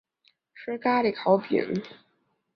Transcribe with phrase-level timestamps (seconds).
[0.55, 1.83] 吃咖哩烤饼